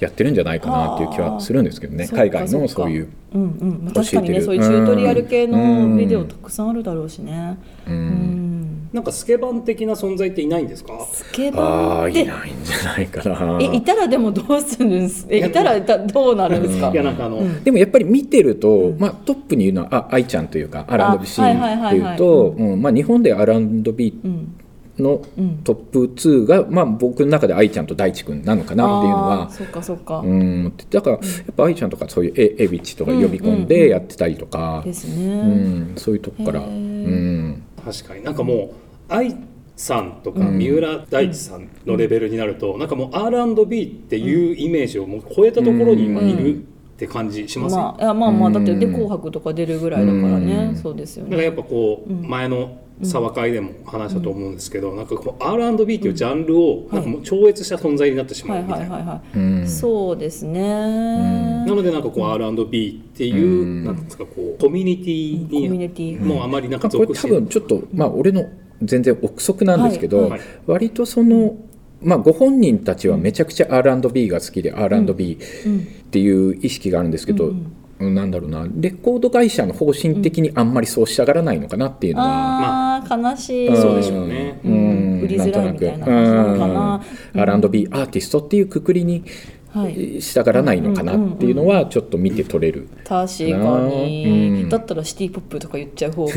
[0.00, 2.06] やってるんじゃないかなっていう気はするんですけどね。
[2.08, 3.08] 海外のそういう。
[3.34, 3.46] うんう
[3.90, 3.92] ん。
[3.92, 7.58] 確かにねそういうチュートリアル系うのんビデオたくさんあるだろうしね。
[7.86, 7.98] ううん。
[7.98, 8.88] ん。
[8.92, 10.92] なんかスケバン的な存在っていないんですか？
[11.12, 13.58] スケあバンってあいないんじゃないかな。
[13.60, 15.26] えいたらでもどうするんです？
[15.28, 16.90] えいたらだどうなるんですか？
[16.90, 22.80] いやなんかあの、でもやっぱり見てると、まあ、トップにいるのはあ愛ちゃんというか R&B シーンっていうとうん。
[22.82, 24.54] まあ日本で R&B うん
[24.98, 25.58] のうん。
[25.64, 29.50] トップ2が、まあ、僕の中で愛ちゃんと大地君なのかなっていうのは。
[29.50, 38.22] そっかそっか、うんだからやっぱ愛ちゃんとかそういうエエビッチとか呼び込んでやってたりとか、ですうんね、そういうとこから、へうーん、確かに。
[38.22, 39.36] なんかもう愛
[39.76, 46.58] さんとか三浦大知さんのレベルになると、なんかもう R&B っていうイメージをもう超えたところに今いるっ
[46.98, 50.76] て感じしますよ、まあいやまあまあだってでうん紅白とか出るぐらいだからね、うん。
[50.76, 59.68] そうですよだからやねっぱこう、前の沢会でも話したと思うんですけど、なんかこう R&B っていうジャンルをなんかもう超越した存在になってしまはいうみたいな、はいはいはい、うん。
[59.68, 63.84] そうですね、なのでなんかこう R&B っていう、うん。
[63.84, 68.46] なんですかこうコミュニティコミュニテにィもうあまりなんかまあこれ多属して分ちょっと、まあ、俺の
[68.82, 70.30] 全然憶測なんですけど、はい。
[70.30, 70.40] はい。
[70.66, 71.56] 割とその、
[72.02, 75.78] まあ、ご本人たちはめちゃくちゃ R&B が好きで R&B うん。
[75.78, 78.66] っていう意識があるんですけど、うんうんなんだろうな。
[78.76, 82.28] レコード会社の方針的にあんまりそうしたがらないのかなっていうのは。
[82.28, 83.76] ああ悲しい、ん。
[83.76, 84.60] そうでしょうね。
[84.64, 85.20] うん。
[85.22, 87.00] 売りづらいみたいな感じなのかな。
[87.34, 87.40] うん。
[87.40, 89.24] R&B アーティストっていうくくりに
[89.70, 90.20] はい。
[90.20, 92.88] 従らないのかなっていうのはちょっと見て取れる。
[93.04, 94.68] 確かに、うん。
[94.68, 96.34] だったらシティポップとか言っちゃう方がい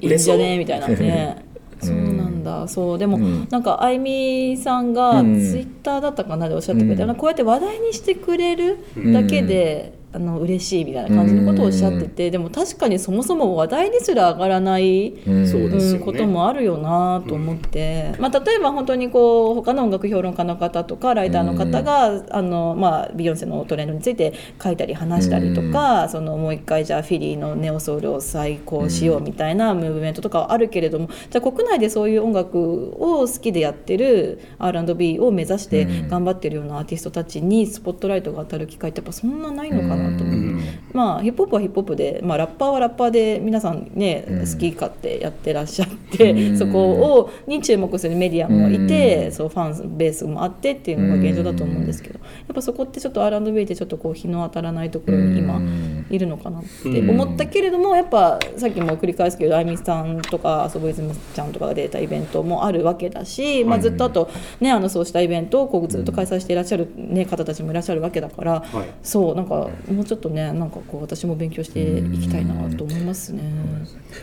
[0.00, 0.58] いんじゃね？
[0.58, 1.36] みたいなね。
[1.82, 2.68] そうなんだ。
[2.68, 2.98] そう。
[2.98, 3.48] でも、うん。
[3.50, 5.40] なんかあいみさんがうん。
[5.40, 6.48] ツイッターだったかな？
[6.48, 7.14] でおっしゃってくれた、うん。
[7.16, 8.78] こうやって話題にしてくれる
[9.12, 15.12] だけで、あの嬉しいみたいな感じのことをおっしゃってて、でも確かにそもそも話題にすら上がらないね。
[15.26, 32.58] うんこともあるよなと思って、まあ、例えば本当にこう他の音楽評論家の方とかライターの方が、あのまあ、ビヨンセのトレンドについて書いたり話したりとか、そのもう一回じゃあフィリーのネオソウルを再興しようみたいなムーブメントとかはあるけれども、じゃあ国内でそういう音楽
[32.98, 40.49] を好きでやってる R&B を目指して頑張ってるようなアーティストたちにスポットライトが当たる機会ってやっぱそんなないのかなと思う。
[40.92, 44.38] まあヒップホップはヒップホップで、まあ、ラッパーはラッパーで皆さんね、うん。
[44.40, 46.58] 好き勝手やってらっしゃって、うん。
[46.58, 49.32] そこをに注目するメディアもいて、うん。
[49.32, 64.28] そうファンベースもあってっていうのが現状だと思うんですけど、やっぱそこってちょっと R&B でちょっとこう日の当たらないところに今うんいるのかなって思ったけれども、やっぱさっきも繰り返すけどあいみさんとか遊ぶ泉ちゃんとかが出たイベントもあるわけだし、まあ、ずっとあと、
[64.60, 68.60] ね、あのそうしたイベントをこうずっと開催していらっしゃる、ね、方たちもいらっしゃるわけだから。
[68.60, 68.90] はい。
[69.02, 73.42] そうなんかもうちょっとねなんかこう私も勉強していきたいなと思いますね。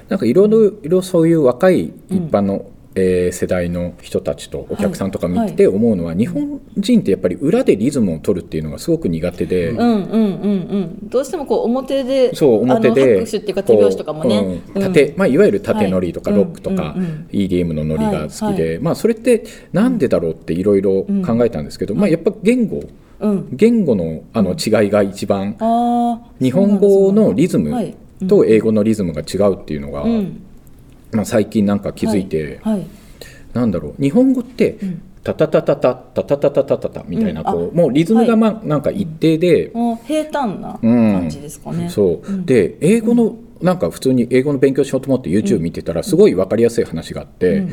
[0.07, 9.69] なんかいろいろいろそういう若い一般のえー世代の人たちとお客さんとか見てて思うのは、日本人ってやっぱり裏でリズムを取るっていうのがすごく苦手で。
[9.69, 11.09] うんうんうんうん。
[11.09, 14.93] どうしてもこう表でそう表で拍手っていうか手拍子とかもね、こううん。
[14.93, 23.06] 縦まあ、いわゆる縦ノリとかはいロックとかうんうん EDM のノリが好きで、はいまあ、それってなんでだろうっていろいろ考えたんですけど、まあ、やっぱ言語うん
[23.51, 25.57] 言語のあの違いが一番
[26.39, 27.95] 日本語のリズはい。
[28.19, 30.41] ムと英語のリズムが違うっていうのが、うん。
[31.11, 32.79] まあ、最近なんか気づいて、は
[33.53, 35.01] なんだろう日本語ってん。
[35.23, 39.71] タタタタタタタタタタタタみたいなこうもうリズムがまあなんか一定で、
[40.05, 47.67] 平坦なうん感じですかね、そう、んで英語のなんか普通に英語の勉強しようと思って YouTube 見てたらすごい分かりやすい話があって、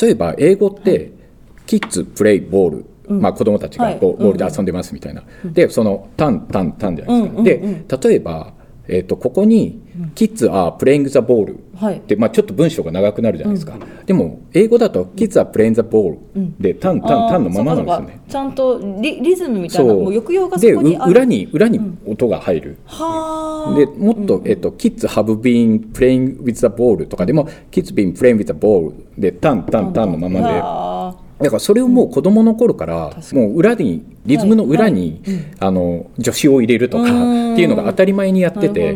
[0.00, 1.10] 例えば英語って
[1.66, 3.94] 「キッズプレイボール」まあ、子供たちはい。
[3.94, 7.44] がこうボールで遊んでますみたいな、でその「タンタンタン」じゃないですか、うんうんうん。
[7.44, 8.52] で例えば、
[8.86, 9.82] えー、とここに
[10.14, 12.02] 「キッズ are playing the ball」はい。
[12.06, 13.74] で、まあ、ちょっと文章が長くなるじゃないですか、
[14.06, 16.16] でも英語だと「キッズ are playing the ball」
[16.60, 19.94] で「タンタンタン」のままなんですよねちゃんとリリズムみたいな。
[19.94, 21.10] もう抑揚がそでこにある。
[21.10, 27.24] う裏に裏に音が入る、はあでもっと、えっと、kids have been playing with the ball とか。
[27.26, 30.46] でも kids been playing with the ball でタンタンタンのままで。
[30.62, 35.20] あだからそれをもう子供の頃からもう裏にリズムの裏に、
[35.60, 37.52] あの助詞を入れるとかうん。
[37.52, 38.94] っていうのが当たり前にやってて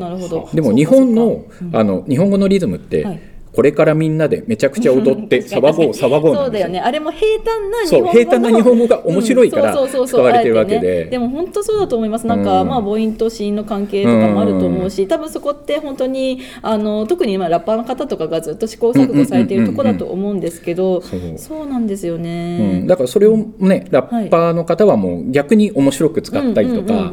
[0.52, 3.20] でも日本のあの日本語のリズムって、はい
[3.58, 6.78] これからみんなでめちゃくちゃ踊って 騒ごう騒ごうそうだよね。
[6.78, 11.06] あれも平坦な日そう本語の平坦な日本語が面白いから使われてるわけで。
[11.06, 12.26] ねでも本当そうだと思います。
[12.28, 12.68] なんか、うん。
[12.68, 21.02] まあ母音と子音の関係とかもあると思うし、多分そこって本当にあの特に今ラッパーの方とかがずっと試行錯誤されているところだと思うんですけど、
[21.36, 21.66] そう。
[21.66, 22.86] なんですようねん、。
[22.86, 27.10] だからそれをねラッパーの方はもう逆に面白く使ったりとか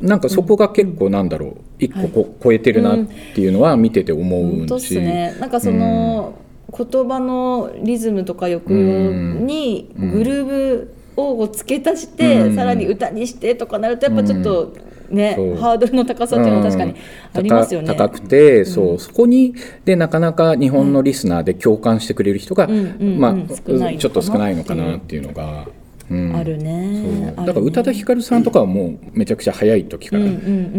[0.00, 2.98] なんかそこが結構なんだろう一個こ超えてるなっ
[3.34, 5.34] ていうのは見てて思うし、すね。
[5.40, 6.34] なんかその、
[6.76, 12.54] 言葉のリズムとか抑揚にグルーブを付け足して、うん。
[12.54, 14.74] さらに歌にしてとかなるとやっぱちょっと
[15.10, 16.94] ね、ハードルの高さっていうのは確かに
[17.32, 17.88] ありますよね。
[17.88, 18.98] 高高くて、そう。
[18.98, 22.72] そこにでなかなか日本のリスナーで共感してくれる人が、うん。
[22.72, 22.96] うん。
[23.00, 23.18] うん。
[23.18, 25.66] まあ、ちょっと少ないのかなっていうのが。
[26.10, 26.36] うん。
[26.36, 27.34] あるね。
[27.36, 30.24] だから宇多田ヒカルさんとかはもうめちゃくちゃ早い時から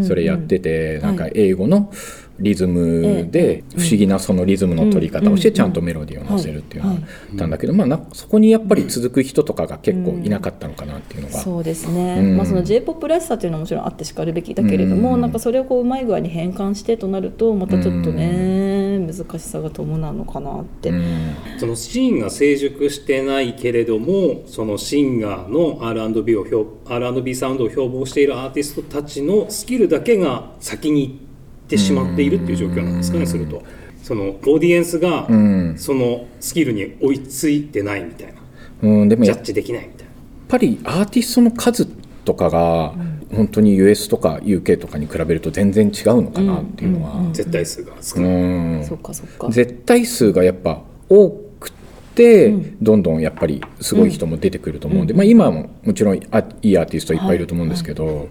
[0.04, 1.92] それやっててんなんか英語の
[2.40, 7.00] リズムで不思議なそのリズムの取り方をしてちゃんとメロディーを乗せるっていうのがあ
[7.36, 11.40] ったんだけどまあなそこにやっぱり続く人とかが結構いなかったのかなっていうのが。
[11.40, 12.38] そうですね、うん。
[12.38, 15.22] まあ、その j p o p らしさというのはもちろんあってしかるべきだけれども、うん。
[15.22, 21.36] なんかそれをこううまい具合に変換してとなるとまたちょっとね、難しさが伴うのかなって、うん。
[21.58, 31.29] そのシーンが成熟してないけれどもそのシンガーの R&B を標 R&B サウンドを標榜しているアーティストたちのスキルだけが先に行って
[31.78, 33.64] しまっているっていう状況なんですかねすると。
[34.04, 35.76] そのオーディエンスがうん。
[35.78, 38.40] そのスキルに追いついてないみたいな。
[38.82, 40.10] うんでもやっジャッジできないみたいな。
[40.50, 42.94] ぱりアーティストの数とかが
[43.34, 48.34] 本当に US とか UK とかに比べると全然違うのかなっていうのは、絶対数が少うない、
[48.82, 48.84] ん。
[48.84, 49.50] そっかそっか。
[49.50, 51.72] 絶対数がやっぱ多く
[52.16, 52.78] て、うん。
[52.82, 58.28] どんどんやっぱりすごい人も出てくると思うんで、まあ、今ももちろんあいいアーティストいっぱいいると思うんですけど、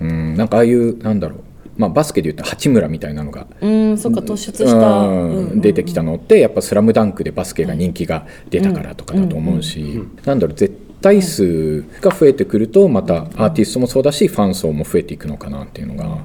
[0.00, 1.40] うん、なんかああいうなんだろう、
[1.76, 16.18] まあ、バスケでいうと八村みたいなのが、うんそっか突出した、出てきたのってやっぱ「スラムダンクでバスケが人気が出たからとかだと思うし、なんだろう絶対数が増えてくるとまたアーティストもそうだしファン層も増えていくのかなっていうのが。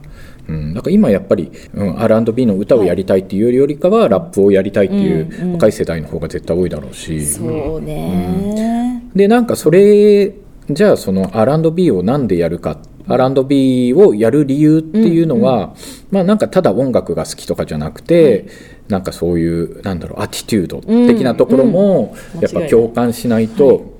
[0.48, 10.36] うん、だから今やっぱり、うん、R&B の歌をやりたいっていうよりかはラップをやりたいっていう若い世代の方が絶対多いだろうし、そうね、でなんかそれ
[10.70, 15.76] じゃあその R&B をなんでやるか R&B をやる理由っていうのは、
[16.12, 18.48] まあなんかただ音楽が好きとかじゃなくて、
[18.88, 23.94] なんかそういうなんだろうアティチュード的なところもうんやっぱ共感しないと。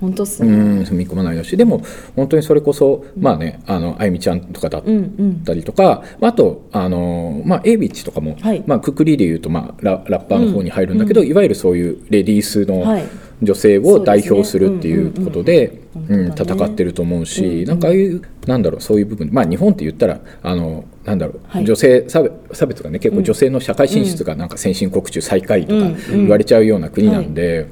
[0.00, 1.56] 本当っすうね、ん踏み込まないだし。
[1.56, 1.80] でも
[2.14, 5.34] 本当にそれこそ、まあねあのあゆみちゃんとかだっうんうん。
[5.44, 8.62] たりとか、あとあの、まあ、エイビッチとかも、はい。
[8.66, 13.04] まあ、くくりで言うと、まあ、ララッパーの方に入るんだけど、いわゆるそういうレディースのはい
[13.42, 21.64] 女性を代表するっていうことでうんうん戦ってると思うし、なんかああいうなんだろうそういう部分まあ日本って言ったらあのなんだろう、はい。
[21.64, 27.66] 女性差別差別がね結構女性の社会進出がなんか先進国中最下位とか言われちゃうような国なんで。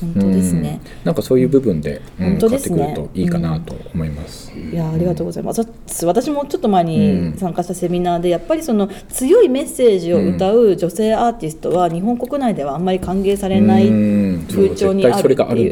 [0.00, 1.06] 本当ですね、うん。
[1.06, 2.78] なんかそういう部分で、うん本当ですね。
[2.78, 4.52] 買ってくるといいかなと思います。
[4.56, 6.06] いやありがとうございます。
[6.06, 14.46] 私もちょっと前に参加したセミナーでやっぱりその強いメッセージを歌う女性アーティストは日本国内ではあんまり歓迎されないうん。
[14.50, 15.68] 風潮にあるってい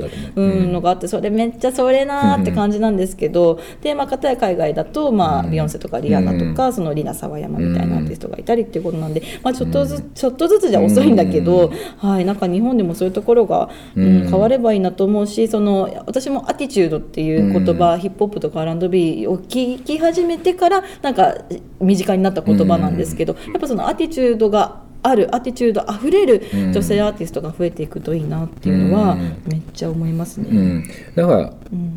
[0.66, 21.34] うのがあってそれめっちゃそれなーって感じなんですけどでまあ片や海外だとまあビヨンセとかリアナとかそのリナ沢山みたいなアーティストがいたりっていうことなんでまあちょっとずつちょっとずつじゃ遅いんだけどはいなんか日本でもそういうところがうん変わればいいなと思うしその私もアティチュードっていう言葉ヒップホップとか R&B を聞き始めてからなんか
[21.80, 30.48] 身近になった言葉なんですけどやっぱそのアティチュードがあるアティチュードあふれる女性アーティストが増えていくといいなっていうのはめっちゃ思いますね。
[30.50, 31.52] うん、だから、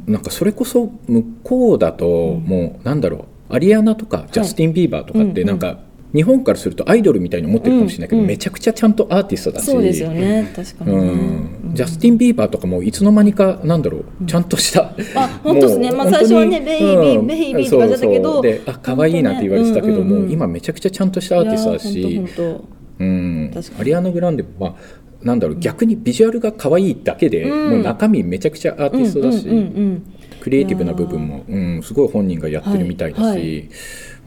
[0.06, 5.80] なんかそれこそ向こうだともうなんだろうアリアナとかジャスティン・ビーバーとかってなんか
[6.14, 9.66] 日本からするとアイドルみたいに思ってるかもしれないけど、めちゃくちゃちゃんとアーティストだし。
[9.66, 10.52] そうですよね。
[10.56, 15.92] 確かにね、うん、ジャスティン・ビーバーとかもいつの間にかなんだろう、ちゃんとしたあ本当ですね。
[15.92, 18.34] まあ最初はねベイビーベイビーとかだったけどそう。
[18.36, 20.04] そうであ可愛いなって言われてたけども、ね。
[20.04, 20.32] うんうんうん。
[20.32, 22.26] 今めちゃくちゃちゃんとしたアーティストだいし
[23.00, 23.52] うん。
[23.80, 24.76] アリアナ・グランデは
[25.22, 27.70] なんだろう逆にビジュアルが可愛いだけで、うん。
[27.72, 30.14] もう中身めちゃくちゃアーティストだし、うんうんうんうん。
[30.42, 33.70] クリエイティブな部分も、うん、すごい本人がやってるみたいだし、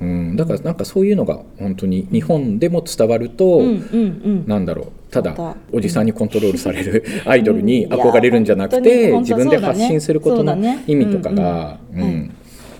[0.01, 4.45] うん、だからなんかそういうのが本当に日本でも伝わると、うんうんうん。
[4.47, 5.13] なんだろう。
[5.13, 12.33] ただおじさんにコントロールされる アイドルに憧れるんじゃなくて自分で発信することの意味とかがうん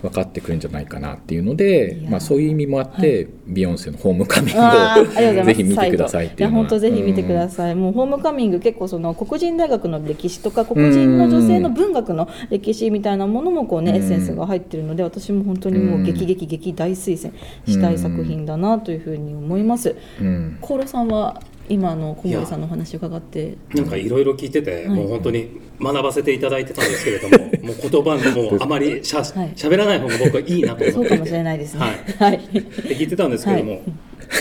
[0.02, 13.96] 分かってくるんじゃないかなっていうのでまあ、そういう意味もあって、ビヨンセのホームカミングをぜひ見てくださいっていうのはや本当ぜひ見てください、もうホームカミング結構その黒人大学の歴史とか黒人の女性の文学の歴史みたいなものもこうね、うん。
[13.96, 17.34] エッセンスが入ってるので私も本当にもう激激激大推薦
[17.66, 19.96] したい作品だなというふうに思います。
[20.20, 20.58] うん。
[20.60, 23.56] コーロさんは今の小森さんのお話を伺って。
[23.74, 24.88] なんかいろいろ聞いてて、はい。
[24.88, 29.26] もう本当に学ばせていただいてたんですけれども、 もう言葉もあまりしゃはい。
[29.54, 30.92] 喋らない方が僕はいいなと思って。
[30.92, 31.80] そうかもしれないですね。
[31.80, 32.61] ははい、で
[32.96, 33.80] 聞いてたんですけれども、はい。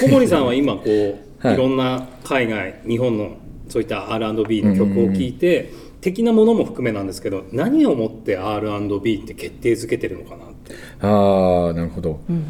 [0.02, 1.54] 小森さんは今こう、はい。
[1.54, 3.38] い、ろんな海外日本の
[3.70, 10.74] そういった R&B の曲を聴いて、的なものも含めなんですけど何をもって R&B って決定づけてるのかなって。
[11.02, 12.22] ああなるほど。
[12.28, 12.44] うんうん。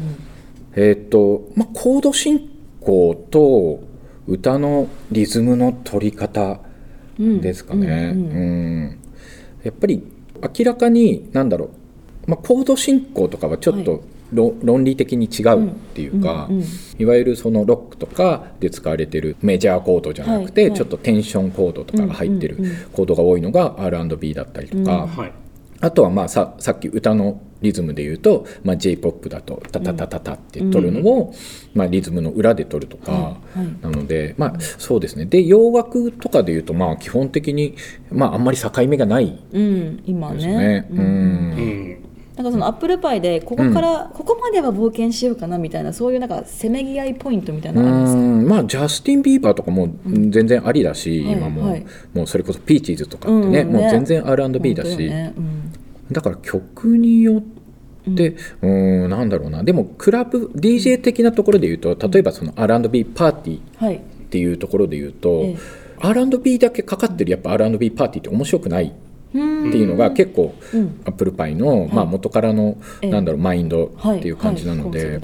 [0.74, 2.48] えーっとまあ、コード進
[2.80, 3.89] 行と
[4.30, 6.60] 歌のリズムの取り方
[7.18, 7.40] うん。
[7.40, 8.12] ですかね。
[8.14, 8.84] うんううん。
[8.86, 8.98] ん。
[9.62, 10.02] やっぱり
[10.58, 11.66] 明らかに何だろ
[12.26, 16.64] う、まあ、コード進行とかはちょっはと論,、論理的に違うっていうか、うんうん
[17.00, 20.70] いわゆるそのロックとかで使われてるメジャーコードじゃなくて、はい。
[20.70, 20.78] はい。
[20.78, 22.76] ちょっとテンションコードとかが入ってるうんうんうん。
[22.92, 25.06] コードが多いのが R&B だったりとか。
[25.06, 25.32] はい
[25.80, 31.34] あとはまあささっき歌のリズムで言うと、まあ、j p o p だと「タタタタタ」って取るのを、
[31.74, 33.36] まあ、リズムの裏で取るとか、
[33.82, 35.26] なのでまあそうですね。
[35.26, 37.76] で洋楽とかで言うとまあ基本的に、
[38.10, 40.56] まあ、あんまり境目がないうん、今ですね。
[40.56, 40.88] ね。
[40.90, 41.00] ううん。
[41.00, 41.99] うん
[42.36, 48.18] なんかそのアップルパイでここから、ここまでは冒険しようかなみたいなそういうなんかせめぎ合いポイントみたいなのありますか？
[48.18, 48.46] うん。
[48.48, 51.84] まあジャスティン・ビーバーとかも全然ありだし、はい今も,、はい。
[52.14, 55.34] もうそれこそピーチーズとかってね,、うんもう全然 R&B だし、ね。
[55.36, 55.72] うん。
[56.10, 59.62] だから曲によってうーんなんだろうな。
[59.62, 63.96] でもクラブ DJ 的なところで言うと例えばその R&B パーティーはい。
[63.96, 65.56] っていうところで言うと、ええ。
[66.02, 68.92] R&B だけかかってるやっぱ R&B パーティーって面白くない
[69.30, 69.38] って
[69.78, 71.00] いうのが結構うん。
[71.04, 73.10] アップルパイの、まあ、元からの、ええ。
[73.10, 74.18] なんだろうマインドはい。
[74.18, 75.20] っていう感じなので、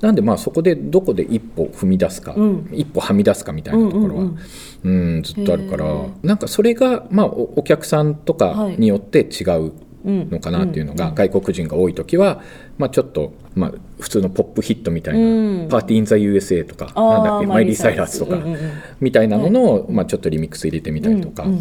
[0.00, 2.70] なんでまあそこでどこで一歩踏み出すか、うん。
[2.72, 4.38] 一歩はみ出すかみたいなところは、うん
[4.84, 5.22] うんうん。
[5.22, 5.86] ずっとあるから
[6.22, 9.72] なんかそれが、まあ、おお客さんとかによって違う
[10.04, 12.40] うんのかなっていうのが、外国人が多い時は、
[12.78, 15.22] まあ、ちょっと、まあ、普通のポップヒットみたいな「う
[15.64, 15.68] ん。
[15.68, 18.58] パーティー・イン・ザ・ USA」とかなんだっけマイリー・サイラスとか、うんうんうん。
[19.00, 21.58] みたいなものを、まあ、ちょっとリミックス入れてみたりとか、うんうん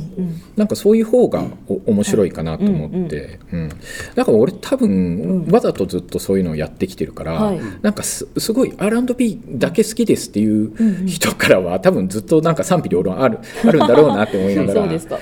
[0.56, 3.70] なんかそういう方がお面白いかなと思って、うん。
[4.16, 7.60] だから俺多分、わざとずっとそういうのをやってきてるから、はい。
[7.82, 14.88] なんかすすごい R&B だけ好きですっていう人からは多分ずっとなんか賛否両論あるあるんだろうなって思いながら。
[15.00, 15.18] そう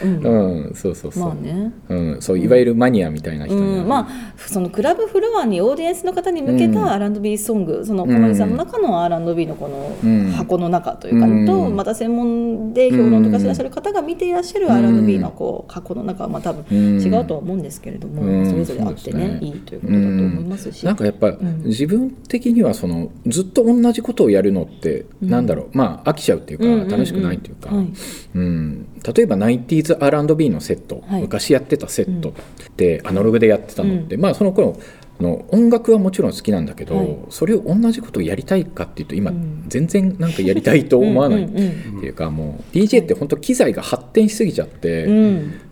[0.73, 1.73] そうそうそう、まあね。
[1.89, 9.65] うん、そういわゆるマニアみたいな人にまあそのクラブフロアにオーディエンスの方に向けた R&B ソング、その小森さんの中の R&B のこ
[10.03, 10.31] うん。
[10.31, 11.45] の箱の中というか、うん。
[11.45, 16.65] とまた専門で評論とかしてらっしゃる方が見ていらっしゃる R&B のこう箱の中はまあ多分
[17.01, 18.49] 違うとは思うんですけれども、うん。
[18.49, 21.63] それぞれあってね,、ねいいということだと思いますし、なんかやっぱ、ん。
[21.65, 25.77] 自分的にはそのずっと同じことをやるのって、なんだろう。
[25.77, 26.87] まあ飽きちゃうっていうか、うんうんうん。
[26.89, 27.87] 楽しくないっていうか、はい。
[28.35, 28.85] うん。
[29.15, 31.21] 例えば 90s R&B のセット、はい。
[31.21, 34.77] 昔やってたセットって、アナログでやってたのって、まあその頃
[35.19, 37.17] の音楽はもちろん好きなんだけど、はい。
[37.29, 39.63] それを同じことをやりたいかっていうと今、うん。
[39.67, 45.07] 全然なんかやりたいと思わない っていうかもう DJ って本当機材が発展しすぎちゃって、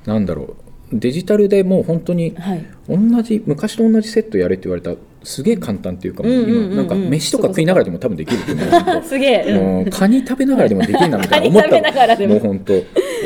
[0.06, 0.56] なんだろ
[0.92, 2.66] うデジタルでもう本当にはい。
[2.88, 12.74] 同じ昔と同じセットやれって言われたらすげえ簡単っていうかもう今なんか飯とか食いながらでも多分できると思う すげえ、うんもうカニ食べながらでもできるなみたいな思った もう本当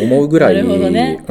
[0.03, 0.65] 思うぐらい、ねう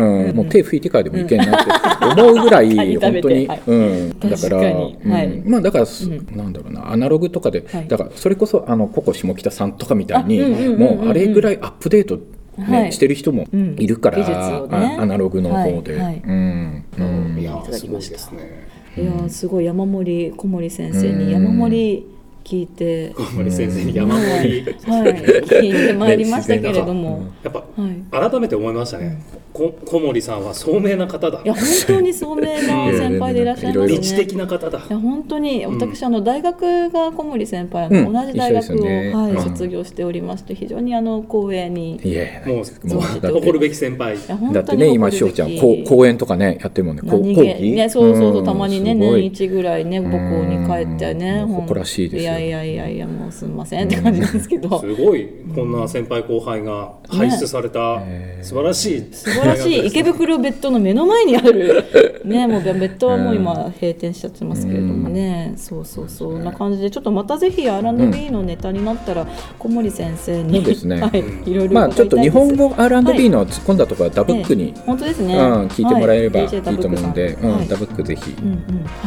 [0.03, 0.37] んうんうん。
[0.37, 3.23] もう手拭いてからでもいけんなって思うぐらい カニ食べて。
[3.23, 3.63] 本当に、はい。
[3.67, 4.99] うん、だから、確かに。
[5.05, 5.13] うん。
[5.13, 5.43] はい。
[5.45, 6.27] まあだから、すうん。
[6.37, 7.89] なんだろうなアナログとかで、はい。
[7.89, 10.39] だからそれこそあのココ下北さんとかみたいに、
[10.77, 12.23] もうあれぐらいアップデート、ね
[12.59, 12.93] はい。
[12.93, 13.47] してる人も
[13.79, 14.97] いるから、うん技術をね。
[14.99, 16.03] あアナログの方で、はい。
[16.05, 16.23] はい。
[16.27, 16.85] うん。
[16.99, 17.03] う
[17.35, 17.39] ん。
[17.41, 18.67] いやいただきましたすごいですね。
[18.97, 21.27] いやーすごい山森小森先生うん。
[21.27, 22.07] に山森
[22.47, 24.65] 聞いて、小森先生に山盛り。
[24.89, 29.21] はい、聞いてまいりましたけれども、やっぱはい、改めて思いましたね、
[29.53, 31.41] こ小森さんは聡明な方だ。
[31.45, 32.59] いや本当に聡明な
[32.93, 33.99] 先輩でいらっしゃいますね。
[33.99, 34.79] 知的な方だ。
[34.79, 35.79] いや本当にうん。
[35.79, 39.13] 私、あの大学が小森先輩う同じ大学を、ね。
[39.13, 39.43] はいうん。
[39.43, 42.01] 卒業しておりまして非常にあの光栄に。
[42.05, 44.17] いいやもうもう誇るべき先輩。
[44.29, 47.03] や本だってね今しおちゃんこう講演とかねやってるもんね。
[47.03, 47.73] 講義？
[47.73, 48.45] ねそうそうそう、ん。
[48.45, 58.39] たまにね年一ぐらいね母校に帰ってね誇らしいですやいやいやいやもうすみませんって感じなんですけど、すごいこんな先輩後輩が輩出されたね。
[58.43, 59.09] 素晴らしい。
[59.13, 59.87] 素晴らしい。
[59.87, 66.33] 池袋別当の目の前にあるねもう別当はもう今閉店しちゃってますけれどもね、そうそうそう。
[66.33, 69.27] そんな感じでちょっとまたぜひ R&B のネタになったら
[69.59, 70.63] 小森先生に。
[70.63, 71.01] ですね。
[71.03, 74.81] はい、いろいろまあちょっと日本語 R&B はいの突っ込んだところはダブックに、ええ。
[74.87, 76.45] 本当ですね、うん、聞いてもらえればい。
[76.45, 77.61] いはいと思うんで、DJ ダブックさん。
[77.61, 78.57] うん、ダブックぜひ、うんうん。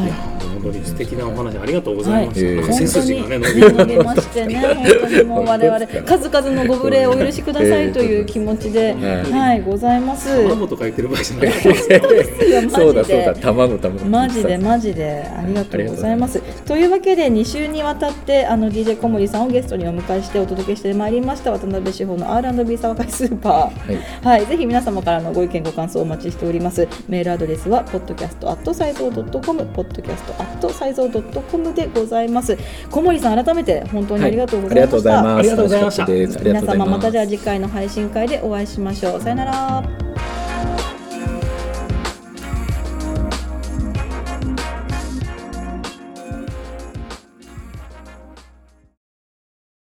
[0.04, 0.12] はい。
[0.62, 2.56] 本当に素敵なお話ありがとうございました、はい。
[2.56, 10.44] なんか背筋がね伸び本当に伸びましてね、本当にもう我々数々のご無礼をお許しくださいという気持ちで、はいはい、ございます。
[10.44, 10.90] 卵とか。
[10.90, 16.42] 言ってる場合じゃないそうだそうだ卵卵マジでマジでありがとうございます。
[16.64, 23.54] というわけで2週にわたってあの DJ 小森さんをゲストにお迎えしてお届けしてまいりました渡辺志保の R&B 騒がいスーパー。
[23.54, 26.88] はいはい、ぜひ皆様からのご意見ご感想をお待ちしております。
[27.08, 32.58] メールアドレスは podcast@sizeo.com、podcast@sizeo.com でございます。
[32.90, 35.24] 小森さん改めて本当にありがとうございました。
[35.24, 39.22] はいありがとうございますありがとうございました楽しかったですありが皆とうございます様またじゃあ次回の配信会でお会いしましょう。
[39.22, 40.39] さよなら。